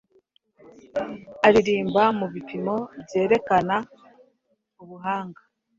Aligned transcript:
Aririmba 1.47 2.03
mubipimo 2.19 2.75
byerekana 3.03 3.75
ubuhanga 4.81 5.41